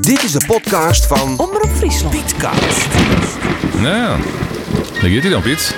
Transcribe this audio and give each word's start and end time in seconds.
Dit 0.00 0.22
is 0.22 0.32
de 0.32 0.40
podcast 0.46 1.06
van 1.06 1.38
Omroep 1.38 1.70
Friesland. 1.76 2.14
Pietcast. 2.14 2.86
Nou 3.80 3.96
ja, 3.96 4.16
daar 5.00 5.10
gaat 5.10 5.22
hij 5.22 5.30
dan, 5.30 5.42
Piet. 5.42 5.76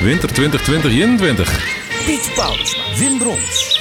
Winter 0.00 0.32
2020, 0.32 0.90
21. 0.92 1.64
Piet 2.06 2.30
Paulusma, 2.34 2.82
Wim 2.96 3.18
Brons. 3.18 3.80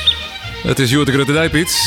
Het 0.63 0.79
is 0.79 0.89
Joerte 0.89 1.11
Grutterdij, 1.11 1.49
Piet. 1.49 1.77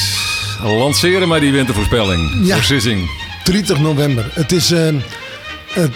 Lanceren 0.63 1.29
maar 1.29 1.41
die 1.41 1.53
wintervoorspelling. 1.53 2.31
Ja. 2.47 2.55
Voor 2.55 2.65
Sissing. 2.65 3.11
30 3.45 3.79
november. 3.79 4.31
Het 4.35 4.53
is 4.53 4.71
eh, 4.71 4.87
het, 5.71 5.93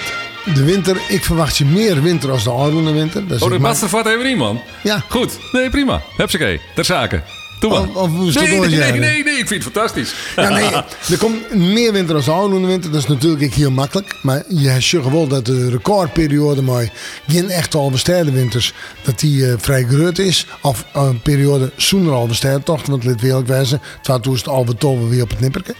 de 0.55 0.65
winter. 0.65 0.96
Ik 1.09 1.25
verwacht 1.25 1.57
je 1.57 1.65
meer 1.65 2.03
winter 2.03 2.31
als 2.31 2.45
de 2.45 2.51
oude 2.51 2.93
winter. 2.93 3.27
Dat 3.29 3.43
Oh, 3.43 3.51
dat 3.51 3.59
maar- 3.59 3.83
er 3.83 3.89
vat 3.89 4.07
even 4.07 4.25
niet, 4.25 4.37
man. 4.37 4.61
Ja. 4.83 5.03
Goed. 5.09 5.39
Nee, 5.53 5.71
prima. 5.71 6.03
Hupsakee. 6.17 6.61
Ter 6.75 6.85
zake. 6.85 7.23
Doe 7.61 7.71
maar. 7.71 7.80
Of- 7.80 7.95
of 7.96 8.09
moest 8.09 8.41
het 8.41 8.48
nee, 8.48 8.59
nee, 8.61 8.68
nee, 8.68 8.93
nee, 9.00 9.25
nee, 9.25 9.39
ik 9.39 9.48
vind 9.48 9.64
het 9.64 9.73
fantastisch. 9.73 10.14
Ja, 10.37 10.48
nee, 10.48 10.70
er 11.11 11.18
komt 11.18 11.55
meer 11.55 11.93
winter 11.93 12.14
als 12.16 12.25
de 12.25 12.30
oude 12.30 12.66
winter. 12.66 12.91
Dat 12.91 13.00
is 13.00 13.07
natuurlijk 13.09 13.55
heel 13.55 13.70
makkelijk. 13.70 14.15
Maar 14.23 14.42
je 14.48 14.69
hebt 14.69 14.84
je 14.87 15.02
gewoon 15.02 15.29
dat 15.29 15.46
de 15.46 15.70
recordperiode 15.70 16.62
maar 16.62 16.93
geen 17.27 17.51
echt 17.51 17.74
alve 17.74 17.98
winters 18.32 18.73
dat 19.02 19.20
die 19.20 19.46
eh, 19.51 19.55
vrij 19.59 19.84
groot 19.84 20.19
is. 20.19 20.46
Of 20.62 20.84
eh, 20.93 21.02
een 21.02 21.20
periode 21.23 21.70
zonder 21.77 22.12
alve 22.12 22.34
toch, 22.62 22.87
want 22.87 23.05
let 23.05 23.23
eerlijk 23.23 23.46
wijzen. 23.48 23.80
Het 24.02 24.07
het 24.38 24.48
alve 24.48 24.77
tolven 24.77 25.09
weer 25.09 25.23
op 25.23 25.30
het 25.30 25.41
nipperke. 25.41 25.74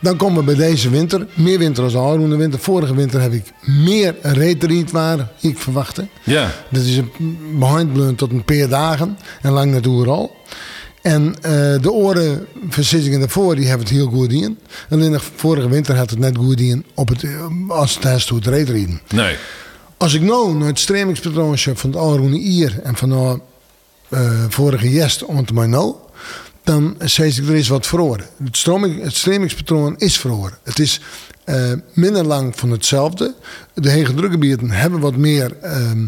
Dan 0.00 0.16
komen 0.16 0.38
we 0.44 0.44
bij 0.56 0.66
deze 0.66 0.90
winter. 0.90 1.26
Meer 1.34 1.58
winter 1.58 1.84
als 1.84 1.92
de 1.92 1.98
oude 1.98 2.36
winter. 2.36 2.58
Vorige 2.60 2.94
winter 2.94 3.20
heb 3.20 3.32
ik 3.32 3.44
meer 3.60 4.14
reeteriet 4.22 4.90
waar 4.90 5.28
ik 5.40 5.58
verwachtte. 5.58 6.06
Ja. 6.22 6.50
Dat 6.68 6.82
is 6.82 6.96
een 6.96 7.10
behindbleun 7.58 8.14
tot 8.14 8.30
een 8.30 8.44
paar 8.44 8.68
dagen 8.68 9.18
en 9.42 9.52
lang 9.52 9.70
net 9.70 9.86
overal. 9.86 10.36
En 11.08 11.34
eh, 11.40 11.52
de 11.82 11.92
oren 11.92 12.46
verzittingen 12.68 13.18
daarvoor 13.20 13.54
die 13.56 13.66
hebben 13.66 13.86
het 13.86 13.96
heel 13.96 14.08
goed 14.08 14.32
in. 14.32 14.58
Alleen 14.90 15.12
de 15.12 15.20
vorige 15.36 15.68
winter 15.68 15.96
had 15.96 16.10
het 16.10 16.18
net 16.18 16.36
goed 16.36 16.60
in 16.60 16.84
op 16.94 17.08
het, 17.08 17.22
eh, 17.22 17.46
als 17.68 17.94
het 17.94 18.04
huis 18.04 18.24
toe 18.24 18.36
het 18.36 18.46
reetrieden. 18.46 19.00
Nee. 19.08 19.36
Als 19.96 20.14
ik 20.14 20.22
nou 20.22 20.54
naar 20.54 20.66
het 20.68 20.78
stremingspatroon 20.78 21.58
van 21.58 21.90
het 21.90 21.96
Alroene 21.96 22.38
Ier 22.38 22.80
en 22.82 22.96
van 22.96 23.08
de 23.08 23.40
eh, 24.08 24.44
vorige 24.48 24.90
jest 24.90 25.24
om 25.24 25.36
het 25.36 25.52
maar 25.52 25.68
nou, 25.68 25.94
dan 26.64 26.96
zeg 26.98 27.38
ik 27.38 27.48
er 27.48 27.54
is 27.54 27.68
wat 27.68 27.86
verloren. 27.86 28.26
Het, 28.44 28.56
stroming, 28.56 29.02
het 29.02 29.14
is 29.96 30.18
verloren. 30.18 30.58
Het 30.62 30.78
is 30.78 31.00
eh, 31.44 31.72
minder 31.92 32.24
lang 32.24 32.56
van 32.56 32.70
hetzelfde. 32.70 33.34
De 33.74 33.90
hege 33.90 34.14
drukgebieden 34.14 34.70
hebben 34.70 35.00
wat 35.00 35.16
meer. 35.16 35.56
ehm, 35.60 36.06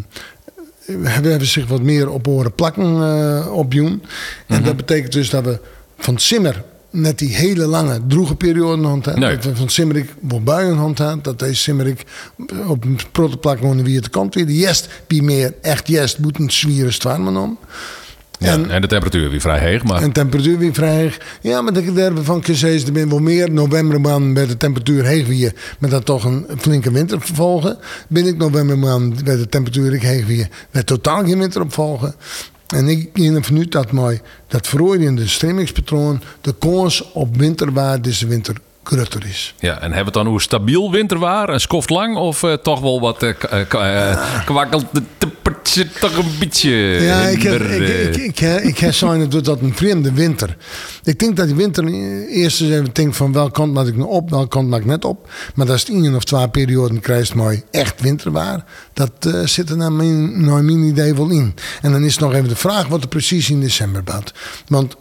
hebben, 1.02 1.30
hebben 1.30 1.48
zich 1.48 1.66
wat 1.66 1.82
meer 1.82 2.10
op 2.10 2.28
oren 2.28 2.52
plakken 2.52 3.02
eh 3.02 3.52
op 3.52 3.72
doen. 3.72 4.02
En 4.46 4.62
dat 4.62 4.76
betekent 4.76 5.12
dus 5.12 5.30
dat 5.30 5.44
we 5.44 5.58
van 5.98 6.18
Simmer 6.18 6.64
net 6.90 7.18
die 7.18 7.34
hele 7.34 7.66
lange 7.66 8.00
droege 8.06 8.34
periode 8.34 8.82
hand 8.82 9.04
hebben. 9.04 9.22
Nee. 9.22 9.34
Dat 9.34 9.44
we 9.44 9.56
van 9.56 9.68
Simmerik 9.68 10.14
wel 10.20 10.42
buien 10.42 10.76
hand 10.76 10.98
hebben. 10.98 11.22
Dat 11.22 11.38
deze 11.38 11.54
Simmerik 11.60 12.04
op 12.66 12.84
een 12.84 12.98
protoplak 13.12 13.58
wonen 13.58 13.84
wie 13.84 13.96
het 13.96 14.10
komt 14.10 14.34
weer. 14.34 14.46
De 14.46 14.56
jest, 14.56 14.88
die 15.06 15.22
meer 15.22 15.54
echt 15.62 15.88
jest, 15.88 16.18
moet 16.18 16.38
een 16.38 16.50
zwieren 16.50 17.36
om. 17.36 17.58
Ja, 18.40 18.52
En- 18.52 18.70
en, 18.70 18.80
de 18.80 18.86
temperatuur 18.86 19.30
weer 19.30 19.40
vrij 19.40 19.58
heeg, 19.58 19.84
maar... 19.84 20.02
En 20.02 20.12
temperatuur 20.12 20.58
weer 20.58 20.74
vrij 20.74 21.02
hoog. 21.02 21.16
Ja, 21.40 21.62
maar 21.62 21.72
de 21.72 21.92
derde 21.92 22.24
van 22.24 22.40
Kees 22.40 22.62
er 22.62 22.92
ben 22.92 23.08
wel 23.08 23.18
meer. 23.18 23.52
Novembermaand 23.52 24.34
bij 24.34 24.46
de 24.46 24.56
temperatuur 24.56 25.04
heeg 25.04 25.26
weer. 25.26 25.52
Met 25.78 25.90
dat 25.90 26.04
toch 26.04 26.24
een 26.24 26.46
flinke 26.58 26.92
winter 26.92 27.20
vervolgen. 27.20 27.78
Ben 28.08 28.26
ik 28.26 28.36
novembermaand 28.36 29.24
bij 29.24 29.36
de 29.36 29.48
temperatuur 29.48 30.00
heeg 30.00 30.26
weer. 30.26 30.48
Met 30.70 30.86
totaal 30.86 31.24
geen 31.24 31.38
winter 31.38 31.60
opvolgen. 31.60 32.14
En 32.66 32.88
ik 32.88 33.10
in 33.12 33.34
uit 33.34 33.72
dat 33.72 33.92
mooi 33.92 34.20
dat 34.48 34.66
verrooiende 34.66 35.28
stremingspatroon 35.28 36.22
de 36.40 36.54
kans 36.58 37.12
op 37.12 37.36
winterwaar 37.36 38.02
deze 38.02 38.26
winter 38.26 38.54
groter 38.84 39.26
is. 39.26 39.54
Ja, 39.58 39.74
en 39.74 39.80
hebben 39.80 39.98
we 39.98 40.04
het 40.04 40.12
dan 40.12 40.26
hoe 40.26 40.40
stabiel 40.40 40.90
winterwaar? 40.90 41.48
Een 41.48 41.60
skoft 41.60 41.90
lang 41.90 42.16
of 42.16 42.42
eh, 42.42 42.52
toch 42.52 42.80
wel 42.80 43.00
wat 43.00 43.16
k- 43.38 43.44
eh, 43.74 44.44
kwakkelt 44.44 44.84
toch 46.00 46.16
een 46.16 46.38
beetje 46.38 46.70
Ja, 47.00 47.20
ik 47.20 47.42
heb, 47.42 47.60
ik, 47.60 48.16
ik, 48.16 48.40
ik, 48.62 48.78
heb 48.78 49.30
dat 49.30 49.44
dat 49.44 49.60
een 49.60 49.74
vreemde 49.76 50.12
winter. 50.12 50.56
Ik 51.04 51.18
denk 51.18 51.36
dat 51.36 51.46
die 51.46 51.54
winter 51.56 51.84
eerst 52.28 52.60
eens 52.60 52.70
even 52.70 52.90
denkt 52.92 53.16
van 53.16 53.32
welke 53.32 53.52
kant 53.52 53.74
laat 53.74 53.86
ik 53.86 53.96
nou 53.96 54.08
op, 54.08 54.30
welke 54.30 54.48
kant 54.48 54.68
laat 54.70 54.80
ik 54.80 54.86
net 54.86 55.04
op. 55.04 55.30
Maar 55.54 55.66
dat 55.66 55.74
is 55.76 55.82
het 55.82 55.90
één 55.90 56.14
of 56.14 56.24
twee 56.24 56.48
perioden 56.48 57.00
krijgt 57.00 57.34
mooi 57.34 57.62
echt 57.70 58.00
winterwaar. 58.00 58.64
Dat 58.92 59.12
zit 59.44 59.70
er 59.70 59.76
naar 59.76 59.92
mijn, 59.92 60.44
naar 60.44 60.64
mijn 60.64 60.82
idee 60.82 61.14
wel 61.14 61.30
in. 61.30 61.54
En 61.82 61.92
dan 61.92 62.04
is 62.04 62.18
nog 62.18 62.34
even 62.34 62.48
de 62.48 62.56
vraag 62.56 62.86
wat 62.88 63.02
er 63.02 63.08
precies 63.08 63.50
in 63.50 63.60
december 63.60 64.02
bouwt. 64.02 64.34
Want 64.66 64.96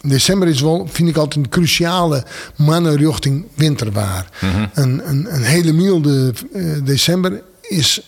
december 0.00 0.48
is 0.48 0.60
wel, 0.60 0.88
vind 0.90 1.08
ik 1.08 1.16
altijd 1.16 1.44
een 1.44 1.50
cruciale 1.50 2.24
mannen 2.56 2.96
richting 2.96 3.46
winterwaar. 3.54 4.28
een, 4.74 5.08
een, 5.08 5.34
een 5.34 5.42
hele 5.42 5.72
milde 5.72 6.32
eh, 6.52 6.64
december 6.84 7.42
is 7.60 8.00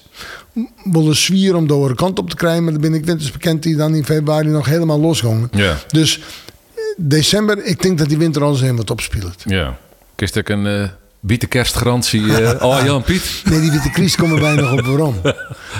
wel 0.84 1.08
een 1.08 1.16
zwier 1.16 1.54
om 1.54 1.66
de 1.66 1.72
andere 1.72 1.94
kant 1.94 2.18
op 2.18 2.30
te 2.30 2.36
krijgen. 2.36 2.62
Maar 2.62 2.72
dan 2.72 2.82
ben 2.82 2.94
ik 2.94 3.04
winters 3.04 3.32
bekend 3.32 3.62
die 3.62 3.76
dan 3.76 3.94
in 3.94 4.04
februari 4.04 4.48
nog 4.48 4.66
helemaal 4.66 5.00
losgongen. 5.00 5.50
Dus 5.88 6.18
eh, 6.74 6.82
december, 6.96 7.64
ik 7.64 7.82
denk 7.82 7.98
dat 7.98 8.08
die 8.08 8.18
winter 8.18 8.42
alles 8.42 8.60
wat 8.60 8.90
opspeelt. 8.90 9.42
Ja. 9.44 9.78
Kist 10.14 10.36
ik 10.36 10.48
een 10.48 10.90
eh 11.22 11.28
bieten 11.28 11.48
kerstgarantie? 11.48 12.36
eh 12.36 12.64
oh, 12.68 12.84
Jan 12.84 13.02
Piet? 13.02 13.42
Nee, 13.44 13.60
die 13.60 13.70
witte 13.70 13.90
kries 13.90 14.16
komen 14.16 14.40
wij 14.40 14.54
nog 14.54 14.72
op 14.72 14.80
waarom. 14.80 15.20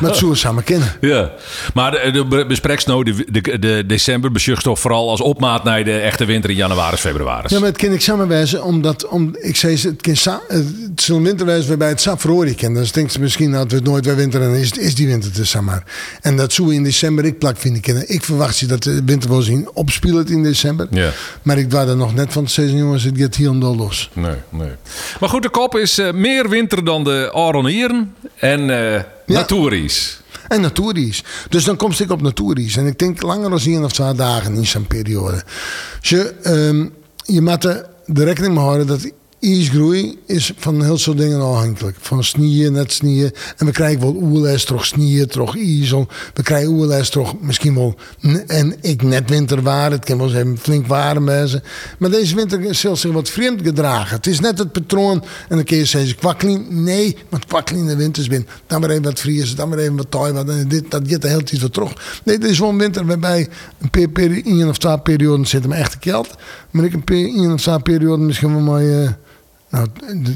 Maar 0.01 0.15
zullen 0.15 0.33
we 0.33 0.39
samen 0.39 0.65
kennen. 0.65 0.93
Ja. 1.01 1.31
Maar 1.75 1.91
de, 1.91 2.11
de 2.11 2.57
de, 3.05 3.25
de, 3.31 3.59
de 3.59 3.85
december 3.87 4.33
besjucht 4.33 4.63
toch 4.63 4.81
vooral 4.81 5.11
als 5.11 5.21
opmaat 5.21 5.65
naar 5.65 5.85
de 5.85 5.99
echte 5.99 6.25
winter 6.25 6.51
in 6.51 6.57
januari, 6.57 6.97
februari. 6.97 7.47
Ja, 7.49 7.59
maar 7.59 7.69
het 7.69 7.79
kan 7.79 7.93
ik 7.93 8.01
samenwijzen, 8.01 8.65
omdat 8.65 9.07
om, 9.07 9.37
ik 9.41 9.57
zei, 9.57 9.77
ze, 9.77 9.89
het, 9.89 10.01
kan 10.01 10.17
het 10.95 11.03
zullen 11.03 11.23
winterwijzen 11.23 11.69
waarbij 11.69 11.89
het 11.89 12.01
sap 12.01 12.21
kennen. 12.21 12.75
Dan 12.75 12.87
denkt 12.93 13.13
ze 13.13 13.21
misschien 13.21 13.53
dat 13.53 13.71
we 13.71 13.77
het 13.77 13.85
nooit 13.85 14.05
weer 14.05 14.17
winter 14.17 14.43
en 14.43 14.55
is, 14.55 14.71
is 14.71 14.95
die 14.95 15.07
winter 15.07 15.33
dus 15.33 15.51
zeg 15.51 15.63
maar. 15.63 15.85
En 16.21 16.37
dat 16.37 16.53
zo 16.53 16.69
in 16.69 16.85
december 16.85 17.25
ik 17.25 17.39
plak 17.39 17.57
vind 17.57 17.77
ik 17.77 17.83
kennen. 17.83 18.05
Ik 18.09 18.25
verwacht 18.25 18.59
je 18.59 18.67
dat 18.67 18.83
de 18.83 19.03
winter 19.05 19.31
wel 19.31 19.43
zien 19.43 19.71
opspelen 19.73 20.27
in 20.27 20.43
december. 20.43 20.87
Ja. 20.91 21.11
Maar 21.43 21.59
ik 21.59 21.71
waar 21.71 21.89
er 21.89 21.97
nog 21.97 22.15
net 22.15 22.33
van 22.33 22.45
te 22.45 22.53
zeggen, 22.53 22.77
jongens, 22.77 23.03
het 23.03 23.19
gaat 23.19 23.35
hier 23.35 23.61
daar 23.61 23.71
los. 23.71 24.11
Nee, 24.13 24.37
nee. 24.49 24.71
Maar 25.21 25.29
goed, 25.29 25.43
de 25.43 25.51
kop 25.51 25.77
is 25.77 25.99
eh, 25.99 26.13
meer 26.13 26.49
winter 26.49 26.85
dan 26.85 27.05
de 27.05 27.31
Aronieren 27.33 28.15
en 28.37 28.67
Naturies. 29.27 30.21
En 30.49 30.61
Natuuris. 30.61 31.25
Dus 31.49 31.65
dan 31.65 31.77
kom 31.77 31.93
ik 31.99 32.11
op 32.11 32.23
Natuuris. 32.23 32.77
En 32.77 32.87
ik 32.87 32.99
denk 32.99 33.23
langer 33.23 33.51
dan 33.51 33.59
één 33.59 33.85
of 33.85 33.93
twee 33.93 34.15
dagen 34.15 34.55
in 34.55 34.67
zo'n 34.67 34.87
periode. 34.87 35.43
Dus 36.01 36.11
je, 36.11 36.35
ehm, 36.43 36.87
je 37.25 37.41
moet 37.41 37.65
er 37.65 37.87
de 38.07 38.25
rekening 38.25 38.55
mee 38.55 38.65
houden 38.65 38.87
dat 38.87 39.13
ijsgroei 39.43 40.19
is 40.27 40.53
van 40.57 40.83
heel 40.83 40.99
veel 40.99 41.15
dingen 41.15 41.41
afhankelijk. 41.41 41.97
Van 42.01 42.25
snieën, 42.25 42.73
net 42.73 42.93
snieën. 42.93 43.33
En 43.57 43.67
we 43.67 43.73
krijgen 43.73 44.01
wel 44.01 44.15
oerles, 44.15 44.65
toch 44.65 44.87
snieën, 44.87 45.27
toch 45.27 45.57
ijzel. 45.57 46.09
We 46.35 46.43
krijgen 46.43 46.71
oerles, 46.71 47.11
toch 47.11 47.35
misschien 47.41 47.75
wel... 47.75 47.95
En 48.47 48.77
ik 48.81 49.03
net 49.03 49.31
winter 49.31 49.63
waren. 49.63 49.93
Het 49.93 50.05
kan 50.05 50.19
wel 50.19 50.29
even 50.29 50.59
flink 50.59 50.87
warm 50.87 51.25
wezen. 51.25 51.63
Maar 51.99 52.11
deze 52.11 52.35
winter 52.35 52.75
zal 52.75 52.97
zich 52.97 53.13
wat 53.13 53.29
vreemd 53.29 53.63
gedragen. 53.63 54.17
Het 54.17 54.27
is 54.27 54.41
net 54.41 54.59
het 54.59 54.73
patroon. 54.73 55.25
En 55.49 55.57
dan 55.57 55.65
kun 55.65 55.77
je 55.77 55.85
zeggen, 55.85 56.17
kwakkelien. 56.17 56.67
Nee, 56.83 57.17
want 57.29 57.47
kwakkelien 57.47 57.83
in 57.83 57.89
de 57.89 57.97
winters 57.97 58.29
bin. 58.29 58.47
Dan 58.67 58.81
maar 58.81 58.91
even 58.91 59.03
wat 59.03 59.21
vriezen, 59.21 59.57
dan 59.57 59.69
maar 59.69 59.79
even 59.79 59.97
wat 59.97 60.11
taai. 60.11 60.33
En 60.33 60.69
dit, 60.69 60.91
dat 60.91 61.03
gaat 61.07 61.23
de 61.23 61.29
hele 61.29 61.43
tijd 61.43 61.63
wat 61.63 61.73
terug. 61.73 62.21
Nee, 62.25 62.39
dit 62.39 62.51
is 62.51 62.59
wel 62.59 62.69
een 62.69 62.79
winter 62.79 63.07
waarbij 63.07 63.49
een 63.81 63.91
per, 63.91 64.09
per, 64.09 64.45
één 64.45 64.69
of 64.69 64.79
twee 64.79 64.99
perioden 64.99 65.47
zitten 65.47 65.71
me 65.71 65.77
echt 65.77 65.99
kelt. 65.99 66.29
Maar 66.71 66.85
ik 66.85 66.93
een 66.93 67.03
één 67.07 67.53
of 67.53 67.61
twee 67.61 67.79
perioden 67.79 68.27
misschien 68.27 68.53
wel 68.53 68.61
maar... 68.61 68.83
eh, 68.83 69.11
nou, 69.73 69.89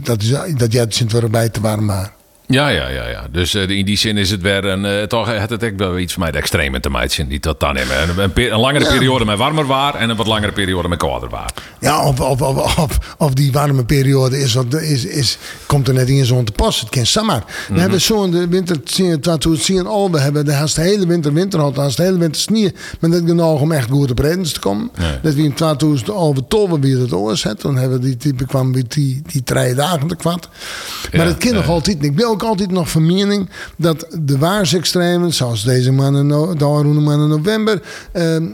dat, 0.02 0.22
is, 0.22 0.28
dat 0.56 0.72
jij 0.72 0.82
het 0.82 1.12
weer 1.12 1.30
bij 1.30 1.48
te 1.48 1.60
warm 1.60 1.84
maar. 1.84 2.15
Ja, 2.48 2.68
ja, 2.68 2.88
ja, 2.88 3.08
ja. 3.08 3.26
Dus 3.32 3.54
eh, 3.54 3.68
in 3.68 3.84
die 3.84 3.96
zin 3.96 4.16
is 4.16 4.30
het 4.30 4.42
weer 4.42 4.64
een. 4.64 4.84
eh, 4.84 5.02
toch 5.02 5.26
het 5.26 5.50
het 5.50 5.62
echt 5.62 5.74
wel 5.76 5.98
iets 5.98 6.12
van 6.12 6.22
mij 6.22 6.30
de 6.30 6.38
extreme 6.38 6.80
te 6.80 6.88
maken 6.88 7.28
die 7.28 7.40
dat 7.40 7.60
dan 7.60 7.74
nemen. 7.74 8.18
Een, 8.18 8.30
een, 8.34 8.58
langere 8.60 8.84
Ja. 8.84 8.90
periode 8.90 9.24
met 9.24 9.38
warmer 9.38 9.66
waar 9.66 9.94
en 9.94 10.10
een 10.10 10.16
wat 10.16 10.26
langere 10.26 10.52
periode 10.52 10.88
met 10.88 10.98
kouder 10.98 11.28
waar. 11.28 11.52
Ja, 11.80 12.04
of, 12.06 12.20
of, 12.20 12.40
of, 12.42 12.78
of, 12.78 12.98
of 13.18 13.32
die 13.34 13.52
warme 13.52 13.84
periode 13.84 14.40
is, 14.40 14.54
wat, 14.54 14.74
is, 14.74 15.04
is, 15.04 15.38
komt 15.66 15.88
er 15.88 15.94
net 15.94 16.08
in 16.08 16.24
zo'n 16.24 16.44
te 16.44 16.52
pas. 16.52 16.80
Het 16.80 16.88
kan 16.88 17.06
zomaar. 17.06 17.44
We 17.68 17.80
hebben 17.80 18.00
zo'n 18.00 18.30
de 18.30 18.48
winter 18.48 18.82
2010 18.84 19.86
al. 19.86 20.10
We 20.10 20.20
hebben 20.20 20.44
de 20.44 20.52
hele 20.76 21.06
winter 21.06 21.32
winter 21.32 21.58
gehad. 21.58 21.74
de 21.96 22.02
hele 22.02 22.18
winter 22.18 22.40
sneeuw. 22.40 22.70
Maar 23.00 23.10
dat 23.10 23.24
genoeg 23.26 23.60
om 23.60 23.72
echt 23.72 23.90
goed 23.90 24.10
op 24.10 24.18
redens 24.18 24.52
te 24.52 24.60
komen. 24.60 24.90
Nee. 24.98 25.10
Dat 25.22 25.34
we 25.34 25.42
in 25.42 25.54
2012 25.54 26.38
weer 26.80 26.98
het 26.98 27.12
hebben. 27.12 27.62
Dan 27.62 27.76
hebben 27.76 28.00
we 28.00 28.04
die 28.06 28.16
type 28.16 28.46
kwam 28.46 28.72
weer 28.72 28.84
die, 28.88 29.22
die 29.26 29.42
drie 29.42 29.74
dagen 29.74 30.06
te 30.06 30.16
kwad. 30.16 30.48
Maar 31.12 31.20
Ja, 31.26 31.26
het 31.32 31.38
kan 31.44 31.54
nog 31.54 31.68
altijd 31.68 32.00
niet. 32.00 32.14
Ook 32.36 32.42
altijd 32.42 32.70
nog 32.70 32.90
van 32.90 33.06
mening 33.06 33.48
dat 33.76 34.06
de 34.20 34.38
waarsextremen, 34.38 35.34
zoals 35.34 35.64
deze 35.64 35.92
mannen, 35.92 36.28
de 36.58 36.64
Aroene 36.64 37.00
mannen 37.00 37.28
november, 37.28 37.82
ehm, 38.12 38.44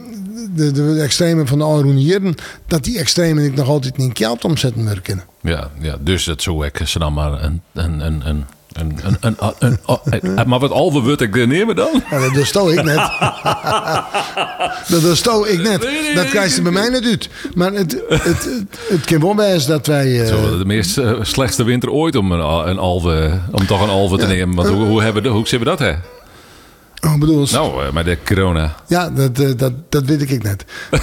de, 0.54 0.70
de 0.70 1.00
extremen 1.00 1.46
van 1.46 1.58
de 1.58 1.94
Jeren, 2.02 2.34
dat 2.66 2.84
die 2.84 2.98
extremen 2.98 3.44
ik 3.44 3.54
nog 3.54 3.68
altijd 3.68 3.96
niet 3.96 4.08
in 4.08 4.16
geld 4.16 4.44
omzetten 4.44 5.02
kunnen. 5.02 5.24
Ja, 5.40 5.70
ja, 5.80 5.96
dus 6.00 6.24
dat 6.24 6.42
zou 6.42 6.66
ik 6.66 6.80
ze 6.86 6.98
dan 6.98 7.12
maar 7.12 7.42
een, 7.42 7.62
een 7.72 8.44
Een, 8.72 8.98
een, 9.20 9.36
een, 9.58 9.78
een, 10.20 10.48
maar 10.48 10.58
wat 10.58 10.70
alve 10.70 11.00
wordt 11.00 11.20
ik 11.20 11.46
nemen 11.46 11.76
dan? 11.76 12.02
Ja, 12.10 12.30
dat 12.30 12.52
doe 12.52 12.72
ik 12.74 12.84
net. 12.84 12.96
dat 15.02 15.20
doe 15.24 15.48
ik 15.48 15.62
net. 15.62 15.88
Dat 16.14 16.28
krijg 16.28 16.54
je 16.54 16.62
bij 16.62 16.72
mij 16.72 16.88
niet 16.88 17.04
uit. 17.04 17.28
Maar 17.54 17.72
het, 17.72 18.02
het, 18.08 18.22
het, 18.24 18.48
het 18.88 19.04
kan 19.04 19.20
wel 19.20 19.34
best 19.34 19.66
dat 19.66 19.86
wij... 19.86 20.20
eh, 20.20 20.26
Zo, 20.28 20.58
de 20.58 20.64
meest 20.64 20.98
eh, 20.98 21.18
slechtste 21.22 21.64
winter 21.64 21.90
ooit 21.90 22.16
om 22.16 22.32
een, 22.32 22.68
een 22.68 22.78
alve, 22.78 23.40
om 23.50 23.66
toch 23.66 23.82
een 23.82 23.88
alve 23.88 24.16
te 24.18 24.26
nemen. 24.26 24.54
Want 24.56 24.68
hoe, 24.68 24.84
hoe, 24.84 25.02
hebben 25.02 25.22
we, 25.22 25.28
hoe 25.28 25.48
zien 25.48 25.58
we 25.58 25.64
dat, 25.64 25.78
hè? 25.78 25.92
oh, 27.06 27.18
bedoel, 27.18 27.46
Nou, 27.50 27.84
eh, 27.84 27.92
met 27.92 28.04
de 28.04 28.18
corona. 28.24 28.74
Ja, 28.86 29.10
dat, 29.10 29.36
dat, 29.58 29.72
dat 29.88 30.04
weet 30.04 30.30
ik 30.30 30.42
net. 30.42 30.64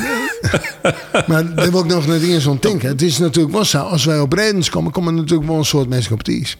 maar 1.27 1.55
daar 1.55 1.71
wil 1.71 1.79
ik 1.79 1.85
nog 1.85 2.07
net 2.07 2.21
eens 2.21 2.47
aan 2.47 2.57
denken. 2.59 2.89
Het 2.89 3.01
is 3.01 3.17
natuurlijk 3.17 3.53
wel 3.55 3.65
zo, 3.65 3.77
als 3.79 4.05
wij 4.05 4.19
op 4.19 4.29
Bredens 4.29 4.69
komen, 4.69 4.91
komen 4.91 5.13
er 5.13 5.19
natuurlijk 5.21 5.49
wel 5.49 5.57
een 5.57 5.65
soort 5.65 5.89
mensen 5.89 6.11
op 6.11 6.17
het 6.17 6.57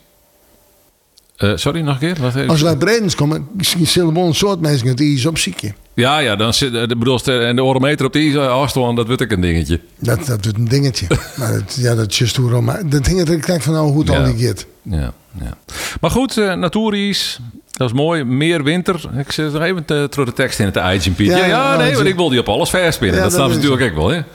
ijs. 1.39 1.51
Eh, 1.51 1.57
sorry, 1.57 1.81
nog 1.81 1.93
een 1.93 1.99
keer? 1.99 2.21
Wat, 2.21 2.47
Als 2.47 2.61
wij 2.61 2.75
Bredens 2.75 3.15
komen, 3.15 3.47
zullen 3.81 4.13
wel 4.13 4.25
een 4.25 4.35
soort 4.35 4.59
mensen 4.59 4.87
het 4.87 4.99
ijs 4.99 5.25
op 5.25 5.37
ziekje. 5.37 5.73
Ja, 5.93 6.19
ja, 6.19 6.35
dan 6.35 6.53
zit 6.53 6.73
eh, 6.73 6.87
de 6.87 6.95
bedoelst 6.97 7.27
en 7.27 7.55
de 7.55 7.63
orometer 7.63 8.05
op 8.05 8.13
de 8.13 8.19
is 8.19 8.35
afstand, 8.37 8.97
dat 8.97 9.07
wordt 9.07 9.21
ik 9.21 9.31
een 9.31 9.41
dingetje. 9.41 9.79
Dat, 9.99 10.25
dat 10.25 10.43
doet 10.43 10.55
een 10.55 10.67
dingetje. 10.67 11.07
maar 11.39 11.61
ja, 11.75 11.95
dat 11.95 12.11
is 12.19 12.35
hoe 12.35 12.61
maar 12.61 12.89
Dat 12.89 13.03
ding 13.05 13.17
dat 13.17 13.29
ik 13.29 13.41
kijk 13.41 13.61
van 13.61 13.73
nou 13.73 13.89
hoe 13.91 13.99
het 13.99 14.09
Ja. 14.09 14.17
al 14.25 14.33
die 14.35 14.47
gaat. 14.47 14.65
Ja, 14.81 15.11
ja. 15.39 15.53
Maar 16.01 16.11
goed, 16.11 16.37
eh 16.37 16.53
Natuuris, 16.53 17.39
dat 17.71 17.87
is 17.89 17.95
mooi. 17.95 18.23
Meer 18.23 18.63
winter. 18.63 19.09
Ik 19.17 19.31
zit 19.31 19.53
nog 19.53 19.61
even 19.63 19.85
te, 19.85 20.07
door 20.15 20.25
de 20.25 20.33
tekst 20.33 20.59
in 20.59 20.65
het 20.65 20.77
Piet. 21.15 21.27
Ja, 21.27 21.37
Ja, 21.37 21.45
ja, 21.45 21.47
ja, 21.71 21.77
nee, 21.77 21.93
want 21.93 22.05
is- 22.05 22.11
ik 22.11 22.15
wil 22.17 22.29
die 22.29 22.39
op 22.39 22.49
alles 22.49 22.69
verspinnen. 22.69 23.17
Ja, 23.17 23.23
dat 23.23 23.31
dat 23.31 23.39
snap 23.39 23.51
je 23.51 23.57
is 23.57 23.63
natuurlijk 23.63 23.91
ook 23.91 23.97
wel, 23.97 24.09
hè? 24.09 24.17
Ik 24.17 24.25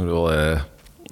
bedoel, 0.00 0.32
eh, 0.32 0.60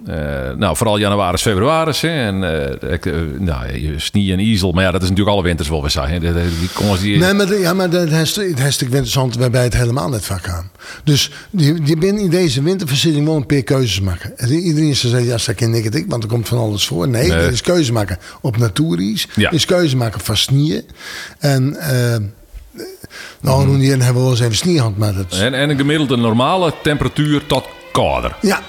eh, 0.06 0.56
nou, 0.56 0.76
vooral 0.76 0.98
januari, 0.98 1.36
februari. 1.36 1.92
Hè? 2.00 2.08
En 2.08 2.44
eh, 2.82 2.92
ik, 2.92 3.06
eh, 3.06 3.14
nou, 3.38 3.78
je 3.78 3.98
snie 3.98 4.32
en 4.32 4.38
ijzel. 4.38 4.72
Maar 4.72 4.84
ja, 4.84 4.90
dat 4.90 5.02
is 5.02 5.08
natuurlijk 5.08 5.36
alle 5.36 5.46
winters 5.46 5.68
wel 5.68 5.80
weer 5.80 5.90
saai. 5.90 6.18
Die, 6.18 6.32
die, 6.32 6.42
die 6.42 6.98
die... 7.00 7.18
Nee, 7.18 7.32
maar, 7.32 7.46
de- 7.46 7.58
ja, 7.58 7.74
maar 7.74 7.90
dat 7.90 8.08
is 8.08 8.36
het 8.36 8.46
is 8.46 8.56
natuurlijk 8.58 8.80
interessant 8.80 9.36
waarbij 9.36 9.62
het 9.62 9.76
helemaal 9.76 10.08
net 10.08 10.24
vaak 10.24 10.44
gaan. 10.44 10.70
Dus 11.04 11.30
je, 11.50 11.78
je 11.84 11.96
bent 11.96 12.20
in 12.20 12.30
deze 12.30 12.62
winterversitting 12.62 13.26
wel 13.26 13.36
een 13.36 13.46
paar 13.46 13.62
keuzes 13.62 14.00
maken. 14.00 14.38
En 14.38 14.48
Iedereen 14.50 14.96
zegt, 14.96 15.24
ja, 15.24 15.36
dat 15.46 15.54
ken 15.54 15.74
ik 15.74 15.84
het 15.84 15.94
ik, 15.94 16.04
want 16.08 16.22
er 16.22 16.28
komt 16.28 16.48
van 16.48 16.58
alles 16.58 16.86
voor. 16.86 17.08
Nee, 17.08 17.28
Nee. 17.28 17.38
er 17.38 17.52
is 17.52 17.60
keuze 17.60 17.92
maken 17.92 18.18
op 18.40 18.56
natuuris. 18.56 19.28
Ja. 19.34 19.50
Is 19.50 19.64
keuze 19.64 19.96
maken 19.96 20.20
van 20.20 20.36
snieën. 20.36 20.82
En, 21.38 21.76
nou, 23.40 23.66
mm. 23.66 23.80
hebben 23.82 24.06
we 24.06 24.20
wel 24.20 24.30
eens 24.30 24.40
even 24.40 24.94
maar 24.96 25.14
dat... 25.14 25.38
en, 25.38 25.54
en 25.54 25.70
een 25.70 25.76
gemiddelde 25.76 26.16
normale 26.16 26.72
temperatuur 26.82 27.46
tot 27.46 27.64
kouder. 27.92 28.36
Ja, 28.40 28.62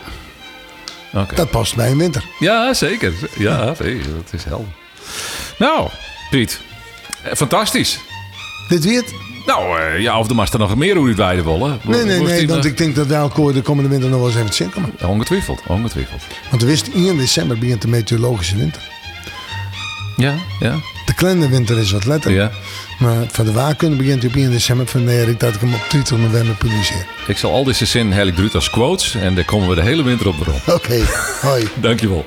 Dat 1.36 1.50
past 1.50 1.76
bij 1.76 1.92
een 1.92 1.98
winter. 1.98 2.24
Ja, 2.40 2.74
zeker. 2.74 3.14
Ja, 3.38 3.74
nee, 3.80 3.98
dat 3.98 4.34
is 4.34 4.44
helder. 4.44 4.68
Nou, 5.58 5.90
Piet. 6.30 6.62
eh, 7.24 7.34
Fantastisch. 7.34 8.00
Dit 8.70 8.84
weer 8.84 8.96
het? 9.02 9.14
Nou, 9.46 9.80
eh, 9.80 10.00
ja, 10.00 10.20
of 10.20 10.28
de 10.28 10.34
master 10.34 10.60
nog 10.60 10.76
meer 10.76 10.96
hoe 10.96 11.08
het 11.08 11.18
wijden 11.18 11.46
willen. 11.46 11.80
Nee, 11.84 12.04
nee, 12.04 12.20
nee, 12.20 12.38
die 12.40 12.48
want 12.48 12.66
ik 12.66 12.78
denk 12.78 12.96
dat 12.96 13.08
wij 13.08 13.18
elkaar 13.18 13.54
de 13.54 13.62
komende 13.62 13.90
winter 13.90 14.10
nog 14.10 14.20
wel 14.20 14.28
eens 14.28 14.38
even 14.38 14.50
te 14.50 14.56
zien 14.56 14.70
komen. 14.70 14.94
Ongetwijfeld, 15.06 15.62
ongetwijfeld. 15.68 16.22
Want 16.50 16.62
we 16.62 16.68
wisten, 16.68 16.94
1 16.94 17.18
december 17.18 17.58
begint 17.60 17.82
de 17.82 17.88
meteorologische 17.88 18.58
winter. 18.58 18.82
Ja, 20.18 20.34
ja, 20.60 20.76
De 21.14 21.20
kleine 21.20 21.50
winter 21.50 21.78
is 21.78 21.92
wat 21.92 22.06
letter. 22.06 22.32
ja. 22.32 22.52
Maar 23.00 23.26
van 23.32 23.46
de 23.46 23.52
waarkunde 23.52 23.96
begint 23.96 24.26
op 24.26 24.36
1 24.36 24.52
december. 24.52 24.88
Ik 25.30 25.40
dat 25.40 25.54
ik 25.56 25.60
hem 25.62 25.74
op 25.74 25.86
30 25.92 26.18
november 26.18 26.56
publiceer. 26.56 27.06
Ik 27.28 27.38
zal 27.38 27.52
al 27.52 27.64
deze 27.64 27.86
zin 27.86 28.12
heilig 28.12 28.36
druut 28.36 28.56
als 28.56 28.70
quotes 28.70 29.16
en 29.16 29.36
daar 29.36 29.46
komen 29.46 29.70
we 29.70 29.76
de 29.76 29.82
hele 29.82 30.04
winter 30.04 30.28
op 30.28 30.36
op. 30.40 30.74
Oké, 30.76 31.04
hoi. 31.42 31.68
Dankjewel. 31.82 32.26